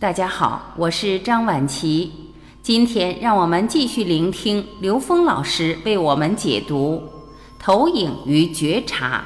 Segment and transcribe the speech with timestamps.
[0.00, 2.10] 大家好，我是张晚琪。
[2.62, 7.02] 今天让我们继续聆听刘峰老师为我们解读
[7.62, 9.18] 《投影与觉察》。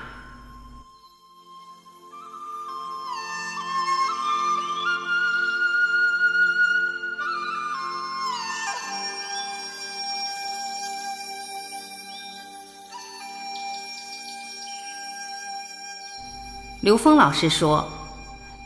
[16.80, 17.88] 刘峰老师说。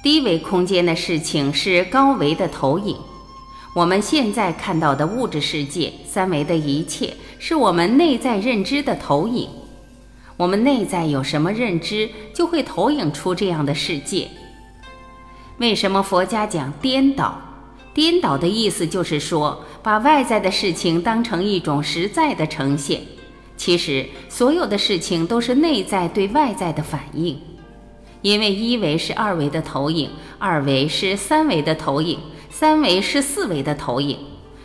[0.01, 2.97] 低维空间的事情是高维的投影。
[3.75, 9.49] 我们现在看到的物质世界、三维的一切，是我们内在认知的投影。
[10.37, 14.29] 我们内在有什么认知，就会投影出这样的世界。
[15.59, 17.37] 为什么佛家讲颠倒？
[17.93, 23.01] 颠倒的意思就是说，把外在的事情当成一种实在的呈现。
[23.57, 27.37] 其实，所有的事情都是内在对外在的反应。
[28.23, 32.19] 因为一维是二维的投影，二维是三维的投影，
[32.51, 34.19] 三维是四维的投影，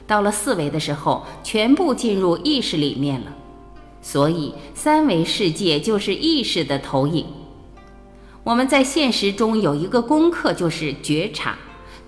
[0.07, 3.27] 到了四维的时候，全部进入意识里面了。
[4.01, 7.25] 所以，三维世界就是意识的投影。
[8.43, 11.55] 我们在现实中有一个功课，就是觉察，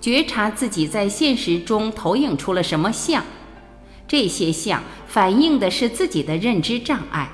[0.00, 3.24] 觉察自己在现实中投影出了什么相，
[4.06, 7.30] 这些相反映的是自己的认知障碍。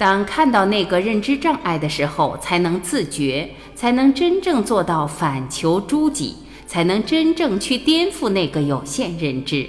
[0.00, 9.68] 当看到那个认知障碍的时候，才能自觉，才能真正做到反求诸己，才能真正去颠覆那个有限认知。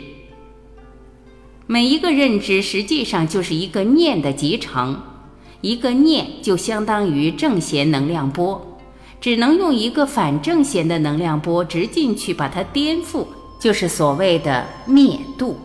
[1.68, 4.98] 每一个认知实际上就是一个念的集成，
[5.60, 8.80] 一个念就相当于正弦能量波，
[9.20, 13.28] 只能用一个反正弦的能量波直进去把它颠覆，
[13.60, 15.60] 就是所谓的灭度。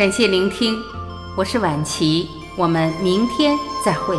[0.00, 0.82] 感谢聆听，
[1.36, 4.16] 我是晚琪，我们明天再会。